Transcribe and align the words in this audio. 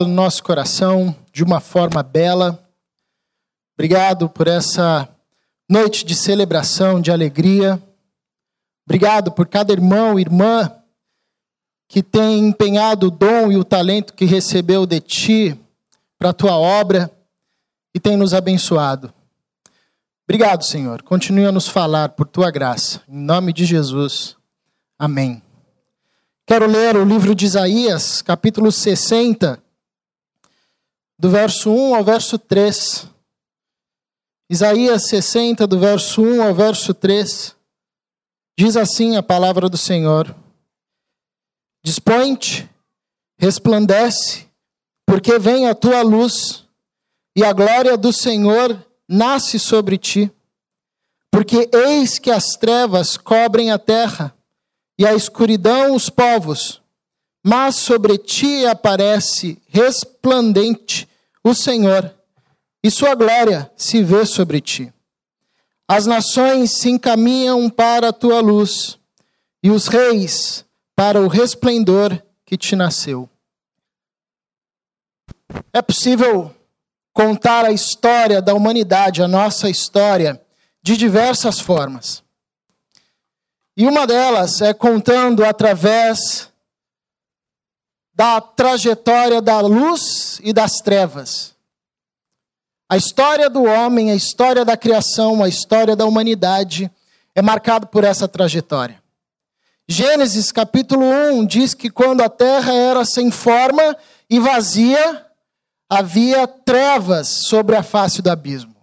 no 0.00 0.08
nosso 0.08 0.42
coração 0.42 1.16
de 1.32 1.42
uma 1.42 1.58
forma 1.58 2.02
bela. 2.02 2.62
Obrigado 3.74 4.28
por 4.28 4.46
essa 4.46 5.08
noite 5.68 6.04
de 6.04 6.14
celebração, 6.14 7.00
de 7.00 7.10
alegria. 7.10 7.82
Obrigado 8.86 9.32
por 9.32 9.46
cada 9.46 9.72
irmão 9.72 10.18
e 10.18 10.22
irmã 10.22 10.70
que 11.88 12.02
tem 12.02 12.40
empenhado 12.40 13.06
o 13.06 13.10
dom 13.10 13.50
e 13.50 13.56
o 13.56 13.64
talento 13.64 14.12
que 14.12 14.24
recebeu 14.24 14.84
de 14.84 15.00
ti 15.00 15.58
para 16.18 16.30
a 16.30 16.34
tua 16.34 16.58
obra 16.58 17.10
e 17.94 18.00
tem 18.00 18.16
nos 18.16 18.34
abençoado. 18.34 19.12
Obrigado, 20.28 20.64
Senhor. 20.64 21.02
Continue 21.02 21.46
a 21.46 21.52
nos 21.52 21.68
falar 21.68 22.10
por 22.10 22.26
tua 22.26 22.50
graça. 22.50 23.00
Em 23.08 23.16
nome 23.16 23.52
de 23.52 23.64
Jesus. 23.64 24.36
Amém. 24.98 25.40
Quero 26.44 26.66
ler 26.66 26.96
o 26.96 27.04
livro 27.04 27.34
de 27.34 27.46
Isaías, 27.46 28.20
capítulo 28.20 28.70
60 28.70 29.65
do 31.18 31.30
verso 31.30 31.70
1 31.70 31.94
ao 31.94 32.04
verso 32.04 32.38
3. 32.38 33.08
Isaías 34.50 35.08
60, 35.08 35.66
do 35.66 35.78
verso 35.78 36.22
1 36.22 36.42
ao 36.42 36.54
verso 36.54 36.92
3. 36.92 37.56
Diz 38.58 38.76
assim 38.76 39.16
a 39.16 39.22
palavra 39.22 39.68
do 39.68 39.76
Senhor: 39.76 40.34
Dispõe-te, 41.84 42.68
resplandece, 43.38 44.46
porque 45.06 45.38
vem 45.38 45.68
a 45.68 45.74
tua 45.74 46.02
luz, 46.02 46.64
e 47.36 47.44
a 47.44 47.52
glória 47.52 47.96
do 47.96 48.12
Senhor 48.12 48.84
nasce 49.08 49.58
sobre 49.58 49.98
ti. 49.98 50.30
Porque 51.30 51.68
eis 51.72 52.18
que 52.18 52.30
as 52.30 52.56
trevas 52.56 53.16
cobrem 53.16 53.70
a 53.70 53.78
terra, 53.78 54.34
e 54.98 55.06
a 55.06 55.14
escuridão 55.14 55.94
os 55.94 56.08
povos 56.08 56.82
mas 57.48 57.76
sobre 57.76 58.18
ti 58.18 58.66
aparece 58.66 59.62
resplandente 59.68 61.08
o 61.44 61.54
Senhor, 61.54 62.12
e 62.82 62.90
sua 62.90 63.14
glória 63.14 63.70
se 63.76 64.02
vê 64.02 64.26
sobre 64.26 64.60
ti. 64.60 64.92
As 65.86 66.06
nações 66.06 66.72
se 66.72 66.90
encaminham 66.90 67.70
para 67.70 68.08
a 68.08 68.12
tua 68.12 68.40
luz, 68.40 68.98
e 69.62 69.70
os 69.70 69.86
reis 69.86 70.64
para 70.96 71.20
o 71.20 71.28
resplendor 71.28 72.20
que 72.44 72.56
te 72.56 72.74
nasceu. 72.74 73.30
É 75.72 75.80
possível 75.80 76.52
contar 77.12 77.64
a 77.64 77.70
história 77.70 78.42
da 78.42 78.54
humanidade, 78.54 79.22
a 79.22 79.28
nossa 79.28 79.70
história, 79.70 80.42
de 80.82 80.96
diversas 80.96 81.60
formas. 81.60 82.24
E 83.76 83.86
uma 83.86 84.04
delas 84.04 84.60
é 84.62 84.74
contando 84.74 85.44
através 85.44 86.50
da 88.16 88.40
trajetória 88.40 89.42
da 89.42 89.60
luz 89.60 90.40
e 90.42 90.50
das 90.50 90.80
trevas. 90.80 91.54
A 92.88 92.96
história 92.96 93.50
do 93.50 93.64
homem, 93.64 94.10
a 94.10 94.14
história 94.14 94.64
da 94.64 94.74
criação, 94.74 95.42
a 95.42 95.48
história 95.48 95.94
da 95.94 96.06
humanidade 96.06 96.90
é 97.34 97.42
marcado 97.42 97.88
por 97.88 98.04
essa 98.04 98.26
trajetória. 98.26 99.02
Gênesis 99.86 100.50
capítulo 100.50 101.04
1 101.04 101.44
diz 101.44 101.74
que 101.74 101.90
quando 101.90 102.22
a 102.22 102.30
terra 102.30 102.72
era 102.72 103.04
sem 103.04 103.30
forma 103.30 103.94
e 104.30 104.40
vazia, 104.40 105.26
havia 105.88 106.48
trevas 106.48 107.28
sobre 107.28 107.76
a 107.76 107.82
face 107.82 108.22
do 108.22 108.30
abismo. 108.30 108.74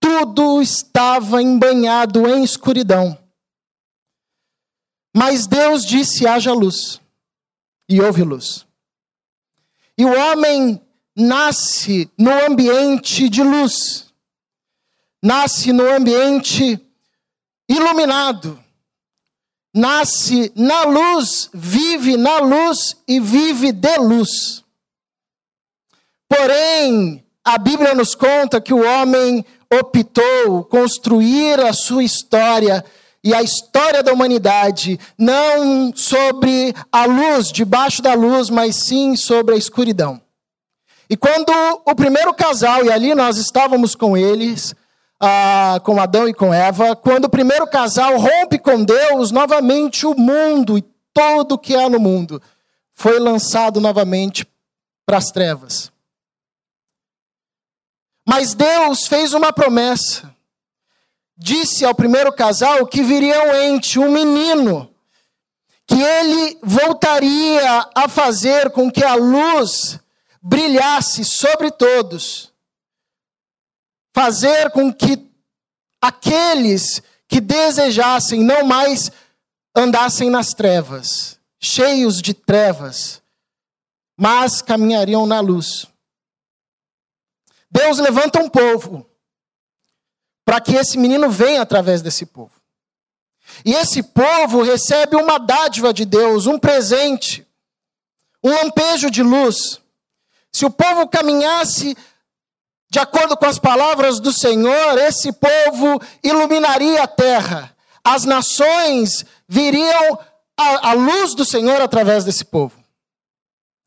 Tudo 0.00 0.60
estava 0.60 1.40
embanhado 1.40 2.28
em 2.28 2.42
escuridão. 2.42 3.16
Mas 5.16 5.46
Deus 5.46 5.84
disse: 5.84 6.26
haja 6.26 6.52
luz 6.52 7.01
e 7.88 8.00
houve 8.00 8.22
luz. 8.22 8.66
E 9.96 10.04
o 10.04 10.12
homem 10.12 10.80
nasce 11.14 12.10
no 12.18 12.30
ambiente 12.44 13.28
de 13.28 13.42
luz, 13.42 14.12
nasce 15.22 15.72
no 15.72 15.88
ambiente 15.88 16.80
iluminado, 17.68 18.62
nasce 19.74 20.52
na 20.56 20.84
luz, 20.84 21.50
vive 21.52 22.16
na 22.16 22.38
luz 22.38 22.96
e 23.06 23.20
vive 23.20 23.72
de 23.72 23.96
luz. 23.98 24.64
Porém, 26.28 27.24
a 27.44 27.58
Bíblia 27.58 27.94
nos 27.94 28.14
conta 28.14 28.60
que 28.60 28.72
o 28.72 28.82
homem 28.82 29.44
optou 29.70 30.64
construir 30.64 31.60
a 31.60 31.72
sua 31.72 32.04
história 32.04 32.84
e 33.24 33.32
a 33.32 33.42
história 33.42 34.02
da 34.02 34.12
humanidade, 34.12 34.98
não 35.16 35.94
sobre 35.94 36.74
a 36.90 37.04
luz, 37.04 37.52
debaixo 37.52 38.02
da 38.02 38.14
luz, 38.14 38.50
mas 38.50 38.76
sim 38.76 39.14
sobre 39.14 39.54
a 39.54 39.58
escuridão. 39.58 40.20
E 41.08 41.16
quando 41.16 41.52
o 41.86 41.94
primeiro 41.94 42.34
casal, 42.34 42.84
e 42.84 42.90
ali 42.90 43.14
nós 43.14 43.36
estávamos 43.36 43.94
com 43.94 44.16
eles, 44.16 44.74
ah, 45.20 45.80
com 45.84 46.00
Adão 46.00 46.28
e 46.28 46.34
com 46.34 46.52
Eva, 46.52 46.96
quando 46.96 47.26
o 47.26 47.30
primeiro 47.30 47.66
casal 47.66 48.16
rompe 48.18 48.58
com 48.58 48.82
Deus, 48.82 49.30
novamente 49.30 50.04
o 50.04 50.18
mundo 50.18 50.76
e 50.76 50.84
tudo 51.14 51.58
que 51.58 51.76
há 51.76 51.88
no 51.88 52.00
mundo 52.00 52.42
foi 52.92 53.20
lançado 53.20 53.80
novamente 53.80 54.44
para 55.06 55.18
as 55.18 55.30
trevas. 55.30 55.92
Mas 58.26 58.54
Deus 58.54 59.06
fez 59.06 59.32
uma 59.32 59.52
promessa 59.52 60.34
disse 61.42 61.84
ao 61.84 61.94
primeiro 61.94 62.32
casal 62.32 62.86
que 62.86 63.02
viria 63.02 63.42
um 63.42 63.54
ente, 63.54 63.98
um 63.98 64.10
menino, 64.10 64.94
que 65.86 66.00
ele 66.00 66.58
voltaria 66.62 67.90
a 67.94 68.08
fazer 68.08 68.70
com 68.70 68.90
que 68.90 69.02
a 69.02 69.14
luz 69.14 69.98
brilhasse 70.40 71.24
sobre 71.24 71.70
todos, 71.72 72.52
fazer 74.14 74.70
com 74.70 74.92
que 74.92 75.28
aqueles 76.00 77.02
que 77.26 77.40
desejassem 77.40 78.42
não 78.42 78.64
mais 78.64 79.10
andassem 79.74 80.30
nas 80.30 80.54
trevas, 80.54 81.40
cheios 81.60 82.22
de 82.22 82.34
trevas, 82.34 83.20
mas 84.16 84.62
caminhariam 84.62 85.26
na 85.26 85.40
luz. 85.40 85.86
Deus 87.70 87.98
levanta 87.98 88.40
um 88.40 88.48
povo 88.48 89.11
para 90.44 90.60
que 90.60 90.74
esse 90.74 90.98
menino 90.98 91.30
venha 91.30 91.62
através 91.62 92.02
desse 92.02 92.26
povo. 92.26 92.52
E 93.64 93.74
esse 93.74 94.02
povo 94.02 94.62
recebe 94.62 95.16
uma 95.16 95.38
dádiva 95.38 95.92
de 95.92 96.04
Deus, 96.04 96.46
um 96.46 96.58
presente, 96.58 97.46
um 98.42 98.50
lampejo 98.50 99.10
de 99.10 99.22
luz. 99.22 99.80
Se 100.50 100.64
o 100.64 100.70
povo 100.70 101.06
caminhasse 101.08 101.96
de 102.90 102.98
acordo 102.98 103.36
com 103.36 103.46
as 103.46 103.58
palavras 103.58 104.20
do 104.20 104.32
Senhor, 104.32 104.98
esse 104.98 105.32
povo 105.32 106.00
iluminaria 106.22 107.02
a 107.02 107.06
terra. 107.06 107.74
As 108.04 108.24
nações 108.24 109.24
viriam 109.48 110.18
a, 110.56 110.92
luz 110.92 111.34
do 111.34 111.44
Senhor 111.44 111.80
através 111.80 112.24
desse 112.24 112.44
povo. 112.44 112.76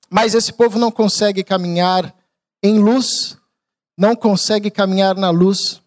Mas 0.09 0.33
esse 0.33 0.51
povo 0.53 0.79
não 0.79 0.91
consegue 0.91 1.43
caminhar 1.43 2.13
em 2.63 2.79
luz, 2.79 3.37
não 3.97 4.15
consegue 4.15 4.71
caminhar 4.71 5.15
na 5.15 5.29
luz 5.29 5.81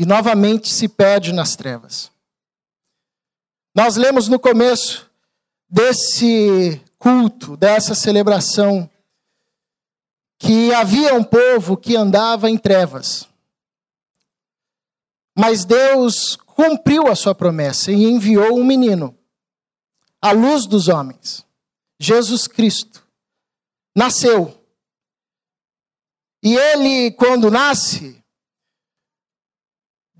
e 0.00 0.06
novamente 0.06 0.72
se 0.72 0.88
perde 0.88 1.30
nas 1.30 1.54
trevas. 1.54 2.10
Nós 3.74 3.96
lemos 3.96 4.28
no 4.28 4.40
começo 4.40 5.06
desse 5.68 6.80
culto, 6.98 7.54
dessa 7.54 7.94
celebração, 7.94 8.88
que 10.38 10.72
havia 10.72 11.14
um 11.14 11.22
povo 11.22 11.76
que 11.76 11.96
andava 11.96 12.48
em 12.48 12.56
trevas. 12.56 13.28
Mas 15.36 15.66
Deus 15.66 16.34
cumpriu 16.34 17.06
a 17.06 17.14
sua 17.14 17.34
promessa 17.34 17.92
e 17.92 18.04
enviou 18.04 18.58
um 18.58 18.64
menino, 18.64 19.14
a 20.18 20.32
luz 20.32 20.64
dos 20.64 20.88
homens, 20.88 21.44
Jesus 21.98 22.46
Cristo. 22.46 23.06
Nasceu. 23.94 24.64
E 26.42 26.56
ele, 26.56 27.10
quando 27.10 27.50
nasce, 27.50 28.19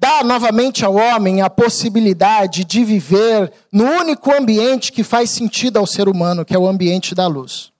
dá 0.01 0.25
novamente 0.25 0.83
ao 0.83 0.95
homem 0.95 1.43
a 1.43 1.51
possibilidade 1.51 2.65
de 2.65 2.83
viver 2.83 3.53
no 3.71 3.85
único 3.85 4.35
ambiente 4.35 4.91
que 4.91 5.05
faz 5.05 5.29
sentido 5.29 5.79
ao 5.79 5.87
ser 5.87 6.09
humano, 6.09 6.43
que 6.43 6.55
é 6.55 6.59
o 6.59 6.67
ambiente 6.67 7.15
da 7.15 7.27
luz. 7.27 7.71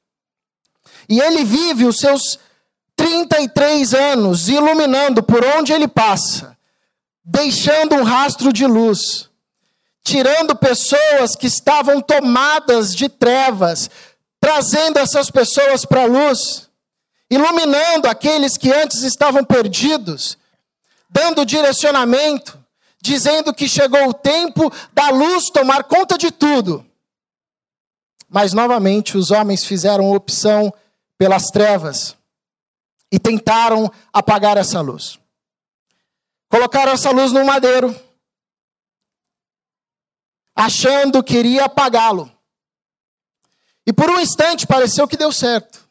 E 1.09 1.19
ele 1.19 1.43
vive 1.45 1.87
os 1.87 1.97
seus 1.97 2.39
33 2.95 3.95
anos 3.95 4.51
iluminando 4.51 5.23
por 5.23 5.43
onde 5.43 5.73
ele 5.73 5.89
passa, 5.89 6.55
deixando 7.25 7.95
um 7.95 8.03
rastro 8.03 8.53
de 8.53 8.67
luz, 8.67 9.31
tirando 10.05 10.55
pessoas 10.55 11.35
que 11.35 11.47
estavam 11.47 12.03
tomadas 12.03 12.95
de 12.95 13.09
trevas, 13.09 13.89
trazendo 14.39 14.99
essas 14.99 15.31
pessoas 15.31 15.87
para 15.87 16.03
a 16.03 16.07
luz, 16.07 16.69
iluminando 17.31 18.07
aqueles 18.07 18.59
que 18.59 18.71
antes 18.71 19.05
estavam 19.05 19.43
perdidos 19.43 20.37
dando 21.11 21.45
direcionamento, 21.45 22.59
dizendo 23.03 23.53
que 23.53 23.69
chegou 23.69 24.09
o 24.09 24.15
tempo 24.15 24.73
da 24.93 25.11
luz 25.11 25.51
tomar 25.51 25.85
conta 25.85 26.17
de 26.17 26.31
tudo. 26.31 26.87
Mas 28.29 28.53
novamente 28.53 29.19
os 29.19 29.31
homens 29.31 29.65
fizeram 29.65 30.13
opção 30.13 30.73
pelas 31.19 31.47
trevas 31.47 32.17
e 33.11 33.19
tentaram 33.19 33.91
apagar 34.13 34.57
essa 34.57 34.81
luz. 34.81 35.19
Colocaram 36.49 36.93
essa 36.93 37.11
luz 37.11 37.33
no 37.33 37.45
madeiro, 37.45 37.95
achando 40.55 41.23
que 41.23 41.39
iria 41.39 41.65
apagá-lo. 41.65 42.31
E 43.87 43.93
por 43.93 44.09
um 44.09 44.21
instante 44.21 44.67
pareceu 44.67 45.09
que 45.09 45.17
deu 45.17 45.33
certo. 45.33 45.89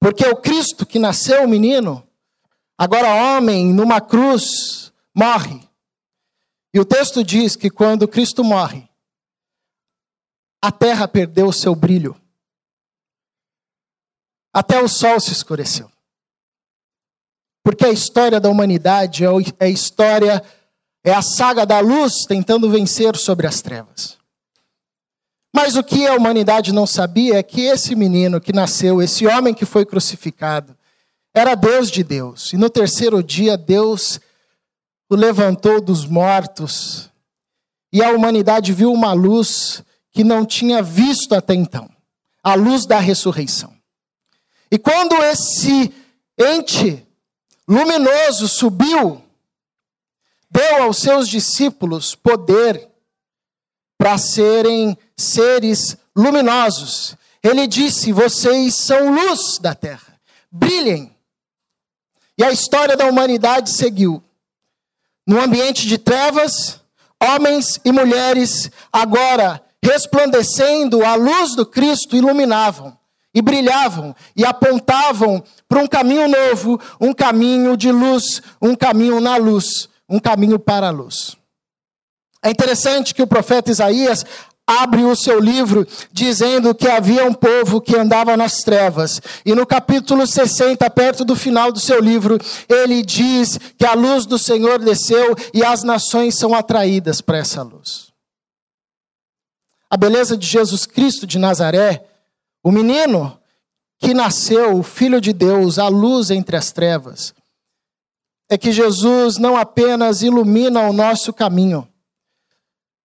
Porque 0.00 0.26
o 0.26 0.36
Cristo 0.36 0.86
que 0.86 0.98
nasceu 0.98 1.46
menino, 1.46 2.06
agora 2.80 3.36
homem, 3.36 3.74
numa 3.74 4.00
cruz, 4.00 4.90
morre. 5.14 5.60
E 6.72 6.80
o 6.80 6.84
texto 6.84 7.22
diz 7.22 7.54
que 7.54 7.68
quando 7.68 8.08
Cristo 8.08 8.42
morre, 8.42 8.88
a 10.62 10.72
terra 10.72 11.06
perdeu 11.06 11.48
o 11.48 11.52
seu 11.52 11.74
brilho. 11.74 12.18
Até 14.50 14.82
o 14.82 14.88
sol 14.88 15.20
se 15.20 15.30
escureceu. 15.30 15.92
Porque 17.62 17.84
a 17.84 17.90
história 17.90 18.40
da 18.40 18.48
humanidade 18.48 19.24
é 19.24 19.28
a 19.60 19.68
história, 19.68 20.42
é 21.04 21.12
a 21.12 21.20
saga 21.20 21.66
da 21.66 21.80
luz 21.80 22.24
tentando 22.26 22.70
vencer 22.70 23.14
sobre 23.14 23.46
as 23.46 23.60
trevas. 23.60 24.16
Mas 25.54 25.76
o 25.76 25.84
que 25.84 26.06
a 26.06 26.14
humanidade 26.14 26.72
não 26.72 26.86
sabia 26.86 27.36
é 27.40 27.42
que 27.42 27.60
esse 27.60 27.94
menino 27.94 28.40
que 28.40 28.54
nasceu, 28.54 29.02
esse 29.02 29.26
homem 29.26 29.52
que 29.52 29.66
foi 29.66 29.84
crucificado, 29.84 30.74
era 31.40 31.54
Deus 31.54 31.90
de 31.90 32.04
Deus. 32.04 32.52
E 32.52 32.56
no 32.56 32.68
terceiro 32.68 33.22
dia, 33.22 33.56
Deus 33.56 34.20
o 35.08 35.16
levantou 35.16 35.80
dos 35.80 36.04
mortos. 36.04 37.10
E 37.92 38.02
a 38.02 38.10
humanidade 38.10 38.72
viu 38.72 38.92
uma 38.92 39.12
luz 39.12 39.82
que 40.12 40.22
não 40.22 40.44
tinha 40.44 40.82
visto 40.82 41.34
até 41.34 41.54
então 41.54 41.88
a 42.42 42.54
luz 42.54 42.86
da 42.86 42.98
ressurreição. 42.98 43.74
E 44.70 44.78
quando 44.78 45.14
esse 45.24 45.92
ente 46.38 47.06
luminoso 47.66 48.46
subiu, 48.46 49.22
deu 50.50 50.82
aos 50.82 50.98
seus 50.98 51.28
discípulos 51.28 52.14
poder 52.14 52.88
para 53.98 54.16
serem 54.18 54.96
seres 55.16 55.96
luminosos. 56.14 57.16
Ele 57.42 57.66
disse: 57.66 58.12
Vocês 58.12 58.74
são 58.74 59.12
luz 59.12 59.58
da 59.58 59.74
terra, 59.74 60.20
brilhem. 60.50 61.14
E 62.40 62.42
a 62.42 62.50
história 62.50 62.96
da 62.96 63.04
humanidade 63.04 63.68
seguiu. 63.68 64.22
No 65.26 65.38
ambiente 65.38 65.86
de 65.86 65.98
trevas, 65.98 66.80
homens 67.22 67.78
e 67.84 67.92
mulheres, 67.92 68.70
agora 68.90 69.62
resplandecendo 69.84 71.04
a 71.04 71.16
luz 71.16 71.54
do 71.54 71.66
Cristo, 71.66 72.16
iluminavam 72.16 72.96
e 73.34 73.42
brilhavam 73.42 74.16
e 74.34 74.42
apontavam 74.42 75.44
para 75.68 75.80
um 75.82 75.86
caminho 75.86 76.28
novo, 76.28 76.80
um 76.98 77.12
caminho 77.12 77.76
de 77.76 77.92
luz, 77.92 78.40
um 78.60 78.74
caminho 78.74 79.20
na 79.20 79.36
luz, 79.36 79.90
um 80.08 80.18
caminho 80.18 80.58
para 80.58 80.88
a 80.88 80.90
luz. 80.90 81.36
É 82.42 82.48
interessante 82.48 83.14
que 83.14 83.20
o 83.20 83.26
profeta 83.26 83.70
Isaías 83.70 84.24
abre 84.70 85.02
o 85.04 85.16
seu 85.16 85.40
livro 85.40 85.84
dizendo 86.12 86.72
que 86.72 86.88
havia 86.88 87.24
um 87.24 87.34
povo 87.34 87.80
que 87.80 87.96
andava 87.96 88.36
nas 88.36 88.62
trevas. 88.62 89.20
E 89.44 89.52
no 89.52 89.66
capítulo 89.66 90.26
60, 90.26 90.88
perto 90.90 91.24
do 91.24 91.34
final 91.34 91.72
do 91.72 91.80
seu 91.80 92.00
livro, 92.00 92.38
ele 92.68 93.02
diz 93.02 93.58
que 93.76 93.84
a 93.84 93.94
luz 93.94 94.26
do 94.26 94.38
Senhor 94.38 94.78
desceu 94.78 95.34
e 95.52 95.64
as 95.64 95.82
nações 95.82 96.38
são 96.38 96.54
atraídas 96.54 97.20
para 97.20 97.38
essa 97.38 97.62
luz. 97.62 98.12
A 99.90 99.96
beleza 99.96 100.36
de 100.36 100.46
Jesus 100.46 100.86
Cristo 100.86 101.26
de 101.26 101.36
Nazaré, 101.36 102.06
o 102.62 102.70
menino 102.70 103.36
que 103.98 104.14
nasceu, 104.14 104.78
o 104.78 104.84
Filho 104.84 105.20
de 105.20 105.32
Deus, 105.32 105.80
a 105.80 105.88
luz 105.88 106.30
entre 106.30 106.56
as 106.56 106.70
trevas, 106.70 107.34
é 108.48 108.56
que 108.56 108.70
Jesus 108.70 109.36
não 109.36 109.56
apenas 109.56 110.22
ilumina 110.22 110.82
o 110.82 110.92
nosso 110.92 111.32
caminho, 111.32 111.86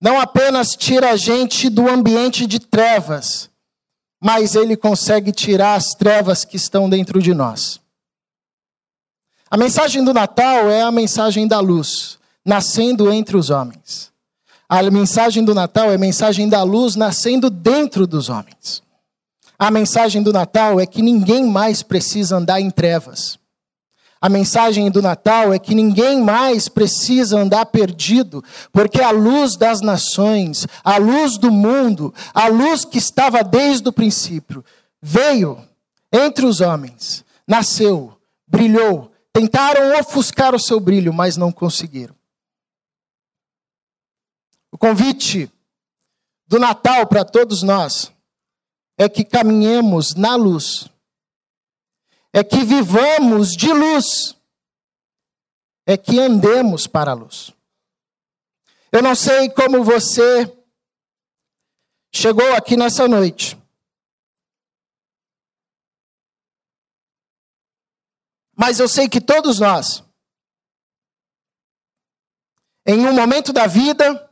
não 0.02 0.20
apenas 0.20 0.76
tira 0.76 1.12
a 1.12 1.16
gente 1.16 1.70
do 1.70 1.90
ambiente 1.90 2.46
de 2.46 2.60
trevas, 2.60 3.50
mas 4.22 4.56
ele 4.56 4.76
consegue 4.76 5.32
tirar 5.32 5.76
as 5.76 5.94
trevas 5.94 6.44
que 6.44 6.58
estão 6.58 6.90
dentro 6.90 7.22
de 7.22 7.34
nós. 7.34 7.80
A 9.50 9.58
mensagem 9.58 10.04
do 10.04 10.14
Natal 10.14 10.70
é 10.70 10.82
a 10.82 10.92
mensagem 10.92 11.48
da 11.48 11.60
luz, 11.60 12.18
nascendo 12.44 13.12
entre 13.12 13.38
os 13.38 13.50
homens. 13.50 14.12
A 14.68 14.82
mensagem 14.90 15.46
do 15.46 15.54
Natal 15.54 15.92
é 15.92 15.96
a 15.96 16.00
mensagem 16.00 16.50
da 16.50 16.64
luz 16.64 16.96
nascendo 16.96 17.50
dentro 17.50 18.08
dos 18.08 18.30
homens. 18.30 18.82
A 19.58 19.72
mensagem 19.72 20.22
do 20.22 20.34
Natal 20.34 20.80
é 20.80 20.86
que 20.86 21.02
ninguém 21.02 21.46
mais 21.46 21.82
precisa 21.82 22.38
andar 22.38 22.60
em 22.60 22.70
trevas. 22.70 23.40
A 24.26 24.30
mensagem 24.30 24.90
do 24.90 25.04
Natal 25.04 25.54
é 25.54 25.60
que 25.60 25.76
ninguém 25.76 26.20
mais 26.20 26.68
precisa 26.68 27.38
andar 27.40 27.68
perdido, 27.68 28.44
porque 28.74 29.00
a 29.00 29.12
luz 29.12 29.56
das 29.56 29.82
nações, 29.82 30.66
a 30.84 30.98
luz 30.98 31.38
do 31.38 31.52
mundo, 31.52 32.12
a 32.34 32.48
luz 32.48 32.84
que 32.84 32.98
estava 32.98 33.44
desde 33.44 33.88
o 33.88 33.94
princípio, 33.94 34.66
veio 35.00 35.64
entre 36.12 36.44
os 36.44 36.60
homens, 36.60 37.24
nasceu, 37.48 38.18
brilhou. 38.48 39.12
Tentaram 39.32 40.00
ofuscar 40.00 40.56
o 40.56 40.60
seu 40.60 40.80
brilho, 40.80 41.14
mas 41.14 41.38
não 41.38 41.52
conseguiram. 41.52 42.16
O 44.72 44.78
convite 44.80 45.52
do 46.48 46.58
Natal 46.58 47.06
para 47.06 47.24
todos 47.24 47.62
nós 47.62 48.12
é 48.98 49.08
que 49.08 49.24
caminhemos 49.24 50.16
na 50.16 50.36
luz 50.36 50.90
é 52.36 52.44
que 52.44 52.66
vivamos 52.66 53.56
de 53.56 53.72
luz, 53.72 54.38
é 55.86 55.96
que 55.96 56.20
andemos 56.20 56.86
para 56.86 57.12
a 57.12 57.14
luz. 57.14 57.54
Eu 58.92 59.02
não 59.02 59.16
sei 59.16 59.50
como 59.50 59.86
você 59.86 60.54
chegou 62.14 62.54
aqui 62.54 62.76
nessa 62.76 63.08
noite. 63.08 63.58
Mas 68.54 68.82
eu 68.82 68.90
sei 68.90 69.08
que 69.08 69.22
todos 69.22 69.62
nós, 69.62 70.04
em 72.86 73.00
um 73.08 73.14
momento 73.14 73.54
da 73.54 73.66
vida, 73.66 74.30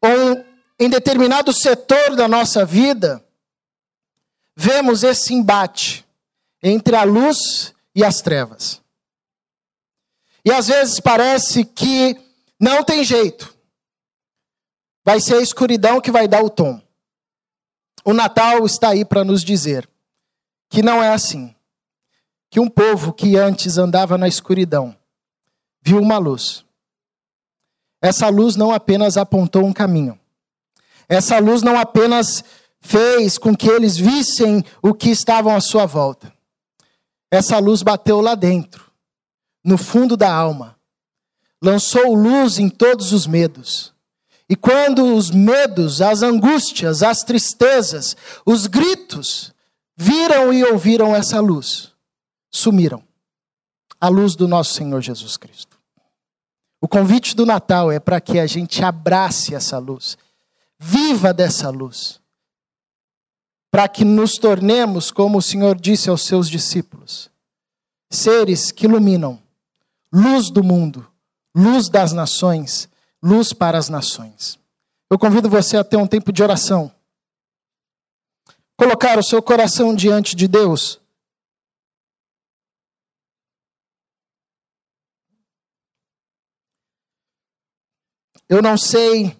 ou 0.00 0.44
em 0.78 0.88
determinado 0.88 1.52
setor 1.52 2.14
da 2.14 2.28
nossa 2.28 2.64
vida, 2.64 3.20
vemos 4.54 5.02
esse 5.02 5.34
embate 5.34 6.08
entre 6.62 6.96
a 6.96 7.04
luz 7.04 7.74
e 7.94 8.04
as 8.04 8.20
trevas. 8.20 8.80
E 10.44 10.50
às 10.50 10.68
vezes 10.68 11.00
parece 11.00 11.64
que 11.64 12.18
não 12.58 12.82
tem 12.82 13.04
jeito. 13.04 13.54
Vai 15.04 15.20
ser 15.20 15.36
a 15.36 15.42
escuridão 15.42 16.00
que 16.00 16.10
vai 16.10 16.28
dar 16.28 16.42
o 16.42 16.50
tom. 16.50 16.80
O 18.04 18.12
Natal 18.12 18.64
está 18.64 18.90
aí 18.90 19.04
para 19.04 19.24
nos 19.24 19.42
dizer 19.42 19.88
que 20.68 20.82
não 20.82 21.02
é 21.02 21.12
assim. 21.12 21.54
Que 22.50 22.60
um 22.60 22.68
povo 22.68 23.12
que 23.12 23.36
antes 23.36 23.78
andava 23.78 24.18
na 24.18 24.28
escuridão 24.28 24.96
viu 25.82 26.00
uma 26.00 26.18
luz. 26.18 26.64
Essa 28.02 28.28
luz 28.28 28.56
não 28.56 28.72
apenas 28.72 29.16
apontou 29.16 29.64
um 29.64 29.72
caminho. 29.72 30.18
Essa 31.08 31.38
luz 31.38 31.62
não 31.62 31.78
apenas 31.78 32.42
fez 32.80 33.36
com 33.36 33.54
que 33.54 33.68
eles 33.68 33.96
vissem 33.96 34.64
o 34.82 34.94
que 34.94 35.10
estavam 35.10 35.54
à 35.54 35.60
sua 35.60 35.84
volta 35.84 36.32
essa 37.30 37.58
luz 37.58 37.82
bateu 37.82 38.20
lá 38.20 38.34
dentro, 38.34 38.90
no 39.64 39.78
fundo 39.78 40.16
da 40.16 40.32
alma, 40.32 40.76
lançou 41.62 42.14
luz 42.14 42.58
em 42.58 42.68
todos 42.68 43.12
os 43.12 43.26
medos. 43.26 43.94
E 44.48 44.56
quando 44.56 45.14
os 45.14 45.30
medos, 45.30 46.02
as 46.02 46.22
angústias, 46.22 47.04
as 47.04 47.22
tristezas, 47.22 48.16
os 48.44 48.66
gritos 48.66 49.54
viram 49.96 50.52
e 50.52 50.64
ouviram 50.64 51.14
essa 51.14 51.38
luz, 51.40 51.92
sumiram. 52.50 53.02
A 54.00 54.08
luz 54.08 54.34
do 54.34 54.48
nosso 54.48 54.74
Senhor 54.74 55.00
Jesus 55.00 55.36
Cristo. 55.36 55.78
O 56.80 56.88
convite 56.88 57.36
do 57.36 57.44
Natal 57.46 57.92
é 57.92 58.00
para 58.00 58.20
que 58.20 58.40
a 58.40 58.46
gente 58.46 58.82
abrace 58.82 59.54
essa 59.54 59.78
luz, 59.78 60.16
viva 60.78 61.32
dessa 61.32 61.68
luz 61.68 62.19
para 63.70 63.88
que 63.88 64.04
nos 64.04 64.36
tornemos, 64.36 65.10
como 65.10 65.38
o 65.38 65.42
Senhor 65.42 65.78
disse 65.80 66.10
aos 66.10 66.22
seus 66.22 66.48
discípulos, 66.48 67.30
seres 68.10 68.72
que 68.72 68.86
iluminam, 68.86 69.40
luz 70.12 70.50
do 70.50 70.64
mundo, 70.64 71.06
luz 71.54 71.88
das 71.88 72.12
nações, 72.12 72.88
luz 73.22 73.52
para 73.52 73.78
as 73.78 73.88
nações. 73.88 74.58
Eu 75.08 75.18
convido 75.18 75.48
você 75.48 75.76
a 75.76 75.84
ter 75.84 75.96
um 75.96 76.06
tempo 76.06 76.32
de 76.32 76.42
oração. 76.42 76.92
Colocar 78.76 79.18
o 79.18 79.22
seu 79.22 79.42
coração 79.42 79.94
diante 79.94 80.34
de 80.34 80.48
Deus. 80.48 81.00
Eu 88.48 88.60
não 88.60 88.76
sei 88.76 89.39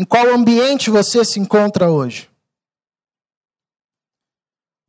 Em 0.00 0.04
qual 0.06 0.30
ambiente 0.30 0.88
você 0.88 1.22
se 1.26 1.38
encontra 1.38 1.90
hoje? 1.90 2.30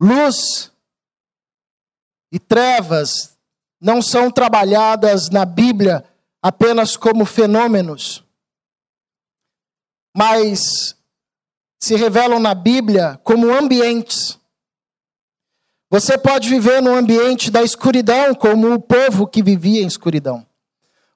Luz 0.00 0.72
e 2.32 2.38
trevas 2.38 3.36
não 3.78 4.00
são 4.00 4.30
trabalhadas 4.30 5.28
na 5.28 5.44
Bíblia 5.44 6.02
apenas 6.40 6.96
como 6.96 7.26
fenômenos, 7.26 8.24
mas 10.16 10.96
se 11.78 11.94
revelam 11.94 12.40
na 12.40 12.54
Bíblia 12.54 13.20
como 13.22 13.52
ambientes. 13.52 14.40
Você 15.90 16.16
pode 16.16 16.48
viver 16.48 16.80
no 16.80 16.96
ambiente 16.96 17.50
da 17.50 17.62
escuridão, 17.62 18.34
como 18.34 18.72
o 18.72 18.80
povo 18.80 19.26
que 19.26 19.42
vivia 19.42 19.82
em 19.82 19.86
escuridão. 19.86 20.46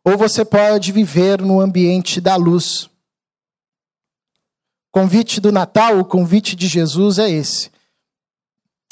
Ou 0.04 0.18
você 0.18 0.44
pode 0.44 0.92
viver 0.92 1.40
no 1.40 1.62
ambiente 1.62 2.20
da 2.20 2.36
luz. 2.36 2.90
Convite 4.96 5.42
do 5.42 5.52
Natal, 5.52 5.98
o 5.98 6.06
convite 6.06 6.56
de 6.56 6.66
Jesus 6.66 7.18
é 7.18 7.30
esse. 7.30 7.70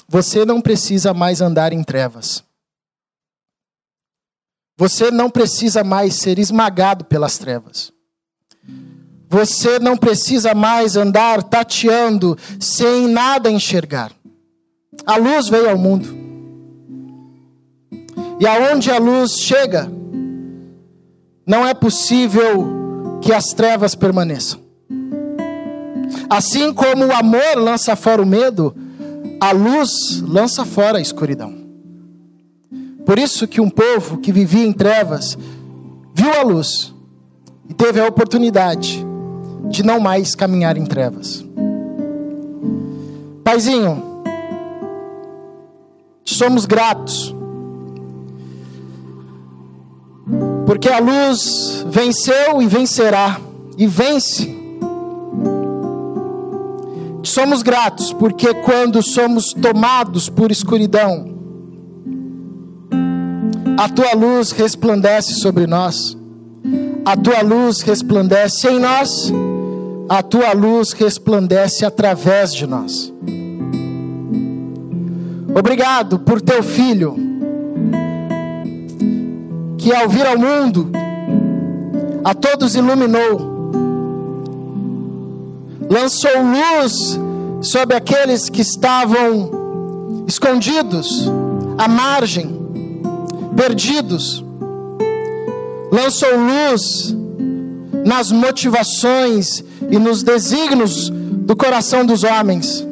Você 0.06 0.44
não 0.44 0.61
precisa 0.61 1.14
mais 1.14 1.40
andar 1.40 1.73
em 1.73 1.82
trevas. 1.82 2.44
Você 4.76 5.11
não 5.11 5.30
precisa 5.30 5.82
mais 5.82 6.16
ser 6.16 6.38
esmagado 6.38 7.06
pelas 7.06 7.38
trevas. 7.38 7.90
Você 9.30 9.78
não 9.78 9.96
precisa 9.96 10.54
mais 10.54 10.94
andar 10.94 11.42
tateando 11.42 12.37
sem 12.61 13.08
nada 13.08 13.50
enxergar. 13.50 14.12
A 15.06 15.16
luz 15.16 15.49
veio 15.49 15.70
ao 15.70 15.78
mundo. 15.78 16.14
E 18.38 18.46
aonde 18.46 18.90
a 18.90 18.99
luz 18.99 19.38
chega, 19.38 19.90
não 21.46 21.66
é 21.66 21.73
possível 21.73 23.18
que 23.23 23.32
as 23.32 23.54
trevas 23.54 23.94
permaneçam. 23.94 24.63
Assim 26.28 26.73
como 26.73 27.06
o 27.06 27.12
amor 27.12 27.56
lança 27.56 27.94
fora 27.96 28.23
o 28.23 28.26
medo, 28.26 28.75
a 29.40 29.52
luz 29.52 30.20
lança 30.20 30.64
fora 30.64 30.99
a 30.99 31.00
escuridão. 31.00 31.54
Por 33.04 33.18
isso 33.18 33.46
que 33.46 33.61
um 33.61 33.68
povo 33.68 34.18
que 34.18 34.32
vivia 34.32 34.66
em 34.66 34.73
trevas 34.73 35.37
viu 36.14 36.32
a 36.32 36.42
luz 36.42 36.94
e 37.68 37.75
teve 37.75 38.00
a 38.00 38.06
oportunidade 38.06 39.04
de 39.68 39.82
não 39.82 40.00
mais 40.00 40.34
caminhar 40.34 40.76
em 40.76 40.84
trevas. 40.84 41.44
Paizinho, 43.42 44.23
somos 46.25 46.64
gratos. 46.64 47.34
Porque 50.66 50.88
a 50.88 50.99
luz 50.99 51.84
venceu 51.88 52.62
e 52.62 52.66
vencerá, 52.66 53.38
e 53.76 53.87
vence. 53.87 54.53
Somos 57.25 57.62
gratos 57.62 58.12
porque 58.12 58.52
quando 58.52 59.02
somos 59.02 59.54
tomados 59.54 60.28
por 60.28 60.52
escuridão, 60.52 61.35
a 63.78 63.88
tua 63.88 64.14
luz 64.14 64.52
resplandece 64.52 65.35
sobre 65.35 65.66
nós, 65.66 66.16
a 67.02 67.16
tua 67.16 67.40
luz 67.40 67.81
resplandece 67.81 68.69
em 68.69 68.78
nós, 68.78 69.33
a 70.07 70.23
tua 70.23 70.52
luz 70.52 70.93
resplandece 70.93 71.87
através 71.87 72.52
de 72.52 72.66
nós. 72.66 73.12
Obrigado 75.59 76.19
por 76.19 76.43
teu 76.43 76.62
filho, 76.62 77.16
que 79.78 79.95
ao 79.95 80.11
vir 80.11 80.26
ao 80.26 80.38
mundo, 80.38 80.90
a 82.23 82.35
todos 82.35 82.75
iluminou, 82.75 83.53
lançou 85.94 86.32
luz 86.42 87.20
sobre 87.60 87.94
aqueles 87.94 88.48
que 88.48 88.62
estavam 88.62 90.24
escondidos, 90.26 91.30
à 91.78 91.86
margem, 91.86 92.50
perdidos, 93.56 94.44
lançou 95.92 96.30
luz 96.36 97.16
nas 98.04 98.32
motivações 98.32 99.62
e 99.88 99.96
nos 99.96 100.24
desígnios 100.24 101.10
do 101.10 101.54
coração 101.54 102.04
dos 102.04 102.24
homens. 102.24 102.84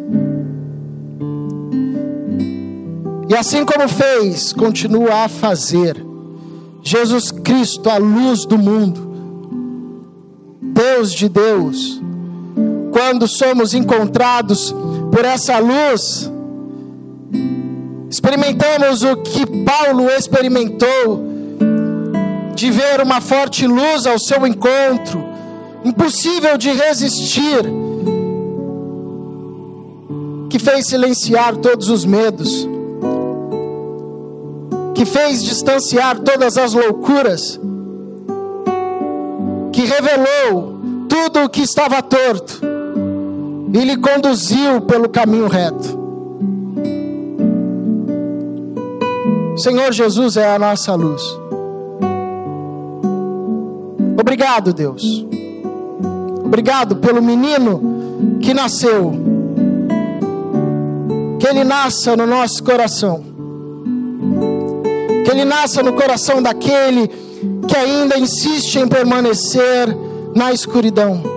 E 3.29 3.35
assim 3.35 3.65
como 3.65 3.89
fez, 3.89 4.53
continua 4.53 5.25
a 5.25 5.29
fazer. 5.29 5.97
Jesus 6.85 7.33
Cristo, 7.33 7.91
a 7.91 7.97
luz 7.97 8.45
do 8.45 8.57
mundo, 8.57 9.01
Deus 10.61 11.13
de 11.13 11.29
Deus, 11.29 12.01
quando 12.93 13.27
somos 13.27 13.75
encontrados 13.75 14.75
por 15.11 15.25
essa 15.25 15.59
luz, 15.59 16.31
experimentamos 18.09 19.03
o 19.03 19.17
que 19.17 19.47
Paulo 19.65 20.09
experimentou, 20.11 21.33
de 22.55 22.71
ver 22.71 23.01
uma 23.01 23.21
forte 23.21 23.67
luz 23.67 24.07
ao 24.07 24.19
seu 24.19 24.47
encontro, 24.47 25.25
impossível 25.85 26.57
de 26.59 26.71
resistir, 26.71 27.65
que 30.51 30.59
fez 30.59 30.87
silenciar 30.87 31.57
todos 31.57 31.89
os 31.89 32.05
medos 32.05 32.69
que 34.95 35.07
fez 35.07 35.43
distanciar 35.43 36.21
todas 36.21 36.57
as 36.57 36.75
loucuras, 36.75 37.59
que 39.73 39.83
revelou 39.83 40.81
tudo 41.09 41.45
o 41.45 41.49
que 41.49 41.63
estava 41.63 42.01
torto 42.01 42.72
e 43.73 43.85
lhe 43.85 43.97
conduziu 43.97 44.81
pelo 44.83 45.09
caminho 45.09 45.49
reto. 45.49 46.01
Senhor 49.57 49.93
Jesus 49.93 50.37
é 50.37 50.55
a 50.55 50.59
nossa 50.59 50.95
luz. 50.95 51.23
Obrigado, 54.19 54.73
Deus. 54.73 55.27
Obrigado 56.45 56.97
pelo 56.97 57.23
menino 57.23 58.39
que 58.41 58.53
nasceu. 58.53 59.13
Que 61.39 61.49
ele 61.49 61.65
nasça 61.65 62.17
no 62.17 62.27
nosso 62.27 62.63
coração 62.63 63.33
que 65.25 65.31
ele 65.31 65.45
nasça 65.45 65.83
no 65.83 65.93
coração 65.93 66.43
daquele 66.43 67.09
que 67.69 67.77
ainda 67.77 68.19
insiste 68.19 68.77
em 68.79 68.89
permanecer 68.89 69.97
na 70.35 70.53
escuridão. 70.53 71.32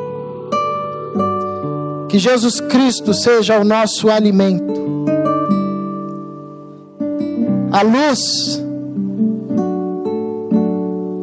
Que 2.10 2.20
Jesus 2.20 2.60
Cristo 2.62 3.14
seja 3.14 3.60
o 3.60 3.64
nosso 3.64 4.10
alimento. 4.10 4.74
A 7.72 7.82
luz 7.82 8.62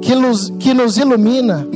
que 0.00 0.14
nos, 0.14 0.50
que 0.58 0.74
nos 0.74 0.98
ilumina, 0.98 1.66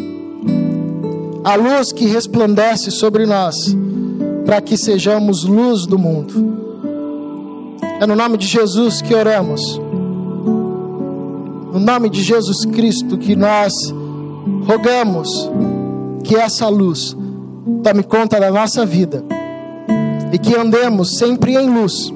a 1.44 1.54
luz 1.54 1.92
que 1.92 2.06
resplandece 2.06 2.90
sobre 2.90 3.24
nós, 3.26 3.74
para 4.44 4.60
que 4.60 4.76
sejamos 4.76 5.44
luz 5.44 5.86
do 5.86 5.98
mundo. 5.98 6.34
É 8.00 8.06
no 8.06 8.14
nome 8.14 8.36
de 8.36 8.46
Jesus 8.46 9.00
que 9.00 9.14
oramos 9.14 9.80
no 11.76 11.84
nome 11.84 12.08
de 12.08 12.22
Jesus 12.22 12.64
Cristo 12.64 13.18
que 13.18 13.36
nós 13.36 13.74
rogamos 14.66 15.28
que 16.24 16.34
essa 16.34 16.70
luz 16.70 17.14
tome 17.82 18.02
conta 18.02 18.38
da 18.38 18.50
nossa 18.50 18.86
vida 18.86 19.24
e 20.32 20.38
que 20.38 20.56
andemos 20.56 21.18
sempre 21.18 21.54
em 21.54 21.68
luz 21.68 22.12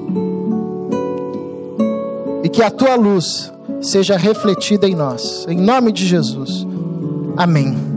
e 2.43 2.49
que 2.49 2.63
a 2.63 2.71
tua 2.71 2.95
luz 2.95 3.51
seja 3.81 4.17
refletida 4.17 4.87
em 4.87 4.95
nós. 4.95 5.45
Em 5.47 5.57
nome 5.57 5.91
de 5.91 6.05
Jesus. 6.05 6.65
Amém. 7.37 7.90